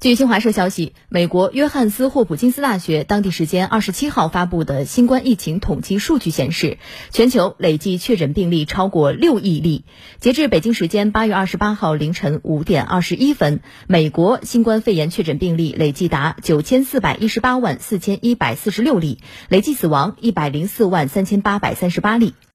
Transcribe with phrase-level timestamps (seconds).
[0.00, 6.76] 据新华社消息美国约翰斯霍普金斯大学当地时间二十七号发布的新冠疫情统计数据显示
[7.10, 9.84] 全球累计确诊病例超过六亿例。
[10.20, 22.34] 截至北京时间八月二十八号凌晨五点二十一分美国新冠肺炎确诊病例累计达九千四百一十八万四千一百四十六例累计死亡一百零四万三千八百三十八例。